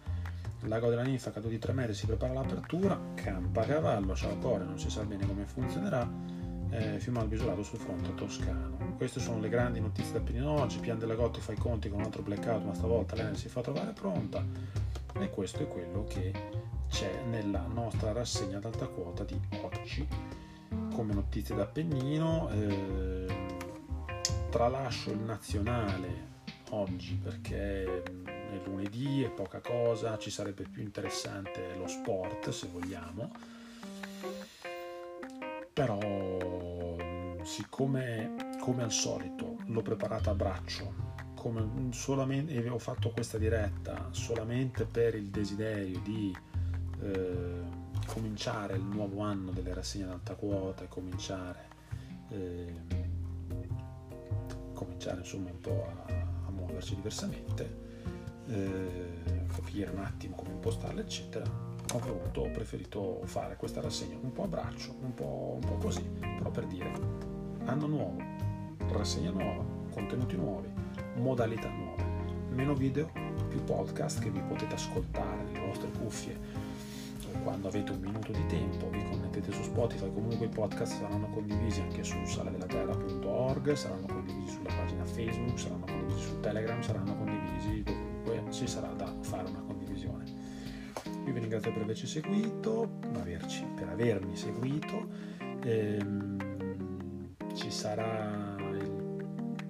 Lago 0.62 0.88
della 0.88 1.02
ninfa 1.02 1.30
caduto 1.30 1.50
di 1.50 1.58
3 1.58 1.72
metri 1.72 1.94
si 1.94 2.06
prepara 2.06 2.32
all'apertura, 2.32 2.98
campa 3.14 3.62
a 3.62 3.66
cavallo, 3.66 4.14
ciao 4.14 4.38
core, 4.38 4.64
non 4.64 4.78
si 4.78 4.88
sa 4.88 5.04
bene 5.04 5.26
come 5.26 5.44
funzionerà 5.44 6.08
eh, 6.74 6.98
Fiumalbo 6.98 7.34
isolato 7.34 7.62
sul 7.62 7.78
fronte 7.78 8.14
toscano. 8.14 8.94
Queste 8.96 9.20
sono 9.20 9.38
le 9.40 9.48
grandi 9.48 9.80
notizie 9.80 10.14
da 10.14 10.20
Pennino 10.20 10.50
oggi. 10.52 10.78
Pian 10.78 10.98
della 10.98 11.14
Gotti 11.14 11.40
fa 11.40 11.52
i 11.52 11.56
conti 11.56 11.88
con 11.88 12.00
un 12.00 12.04
altro 12.04 12.22
blackout, 12.22 12.64
ma 12.64 12.74
stavolta 12.74 13.14
l'Enel 13.14 13.36
si 13.36 13.48
fa 13.48 13.60
trovare 13.60 13.92
pronta. 13.92 14.44
E 15.16 15.30
questo 15.30 15.62
è 15.62 15.68
quello 15.68 16.04
che 16.04 16.32
c'è 16.88 17.22
nella 17.28 17.66
nostra 17.72 18.12
rassegna 18.12 18.56
ad 18.56 18.64
alta 18.64 18.86
quota 18.86 19.22
di 19.24 19.38
oggi. 19.62 20.06
Come 20.92 21.14
notizie 21.14 21.54
da 21.54 21.66
Pennino, 21.66 22.50
eh, 22.50 23.26
tralascio 24.50 25.10
il 25.12 25.18
nazionale 25.18 26.32
oggi 26.70 27.14
perché 27.22 28.02
è 28.02 28.60
lunedì, 28.64 29.22
è 29.22 29.30
poca 29.30 29.60
cosa, 29.60 30.18
ci 30.18 30.30
sarebbe 30.30 30.64
più 30.64 30.82
interessante 30.82 31.74
lo 31.76 31.86
sport 31.86 32.50
se 32.50 32.68
vogliamo. 32.68 33.30
Però 35.72 35.98
siccome 37.42 38.52
come 38.60 38.82
al 38.82 38.92
solito 38.92 39.56
l'ho 39.66 39.82
preparata 39.82 40.30
a 40.30 40.34
braccio 40.34 41.12
come 41.34 41.92
solamente, 41.92 42.54
e 42.54 42.68
ho 42.68 42.78
fatto 42.78 43.10
questa 43.10 43.36
diretta 43.36 44.08
solamente 44.12 44.86
per 44.86 45.14
il 45.14 45.28
desiderio 45.28 46.00
di 46.00 46.34
eh, 47.02 47.62
cominciare 48.06 48.76
il 48.76 48.82
nuovo 48.82 49.20
anno 49.20 49.50
delle 49.50 49.74
rassegne 49.74 50.04
ad 50.04 50.10
alta 50.12 50.36
quota 50.36 50.84
e 50.84 50.88
cominciare, 50.88 51.68
eh, 52.30 52.74
cominciare 54.72 55.18
insomma 55.18 55.50
un 55.50 55.60
po' 55.60 55.86
a, 55.86 56.23
muoverci 56.74 56.94
diversamente 56.96 57.82
eh, 58.48 59.46
capire 59.54 59.90
un 59.90 59.98
attimo 59.98 60.34
come 60.34 60.50
impostarle 60.50 61.02
eccetera. 61.02 61.44
Ho 61.92 61.98
voluto, 61.98 62.40
ho 62.40 62.50
preferito 62.50 63.20
fare 63.24 63.56
questa 63.56 63.80
rassegna 63.80 64.16
un 64.20 64.32
po' 64.32 64.44
a 64.44 64.48
braccio, 64.48 64.94
un 65.00 65.14
po', 65.14 65.58
un 65.60 65.66
po 65.66 65.76
così, 65.76 66.02
però 66.02 66.50
per 66.50 66.66
dire 66.66 66.90
anno 67.66 67.86
nuovo, 67.86 68.16
rassegna 68.90 69.30
nuova, 69.30 69.64
contenuti 69.90 70.34
nuovi, 70.36 70.68
modalità 71.16 71.68
nuove, 71.68 72.02
meno 72.50 72.74
video, 72.74 73.10
più 73.48 73.62
podcast 73.62 74.20
che 74.20 74.30
vi 74.30 74.40
potete 74.40 74.74
ascoltare 74.74 75.44
nelle 75.44 75.66
vostre 75.66 75.90
cuffie. 75.90 76.72
Quando 77.42 77.68
avete 77.68 77.92
un 77.92 78.00
minuto 78.00 78.32
di 78.32 78.46
tempo 78.46 78.88
vi 78.88 79.02
connettete 79.04 79.52
su 79.52 79.62
Spotify 79.64 80.10
comunque 80.12 80.46
i 80.46 80.48
podcast 80.48 80.98
saranno 81.00 81.28
condivisi 81.28 81.80
anche 81.80 82.02
su 82.02 82.16
saladellaterra.org 82.24 83.72
saranno 83.72 84.03
Facebook 85.14 85.58
saranno 85.58 85.86
condivisi 85.86 86.26
su 86.26 86.40
Telegram 86.40 86.80
saranno 86.82 87.16
condivisi 87.16 87.82
dovunque 87.82 88.42
ci 88.50 88.66
sarà 88.66 88.88
da 88.92 89.12
fare 89.20 89.48
una 89.48 89.64
io 91.26 91.32
vi 91.32 91.40
ringrazio 91.40 91.72
per 91.72 91.82
averci 91.82 92.06
seguito, 92.06 92.98
averci, 93.14 93.64
per 93.74 93.88
avermi 93.88 94.36
seguito. 94.36 95.08
Ehm, 95.62 96.36
ci 97.54 97.70
sarà 97.70 98.56
il, 98.72 99.22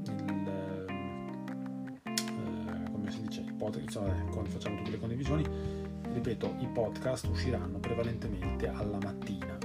il 0.02 0.48
eh, 2.02 2.90
come 2.90 3.10
si 3.10 3.22
dice, 3.22 3.42
il 3.42 3.54
podcast, 3.54 3.84
insomma, 3.84 4.12
quando 4.30 4.50
facciamo 4.50 4.78
tutte 4.78 4.90
le 4.90 4.98
condivisioni, 4.98 5.46
ripeto, 6.12 6.56
i 6.58 6.66
podcast 6.66 7.26
usciranno 7.26 7.78
prevalentemente 7.78 8.66
alla 8.66 8.98
mattina. 8.98 9.56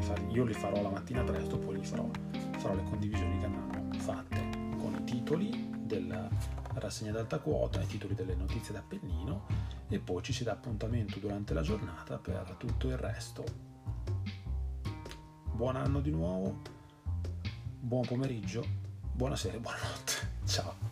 Fare, 0.00 0.22
io 0.28 0.44
li 0.44 0.52
farò 0.52 0.80
la 0.80 0.90
mattina 0.90 1.24
presto, 1.24 1.58
poi 1.58 1.76
li 1.78 1.84
farò, 1.84 2.08
farò 2.58 2.74
le 2.74 2.84
condivisioni 2.84 3.38
che 3.38 3.46
andranno 3.46 3.92
fatte 3.96 4.37
titoli 5.28 5.68
della 5.84 6.26
rassegna 6.76 7.12
d'alta 7.12 7.38
quota, 7.38 7.82
i 7.82 7.86
titoli 7.86 8.14
delle 8.14 8.34
notizie 8.34 8.72
d'Appennino 8.72 9.44
e 9.86 9.98
poi 9.98 10.22
ci 10.22 10.32
si 10.32 10.42
dà 10.42 10.52
appuntamento 10.52 11.18
durante 11.18 11.52
la 11.52 11.60
giornata 11.60 12.16
per 12.16 12.54
tutto 12.56 12.88
il 12.88 12.96
resto. 12.96 13.44
Buon 15.52 15.76
anno 15.76 16.00
di 16.00 16.10
nuovo, 16.10 16.62
buon 17.78 18.06
pomeriggio, 18.06 18.64
buonasera 19.12 19.56
e 19.56 19.60
buonanotte. 19.60 20.12
Ciao. 20.46 20.87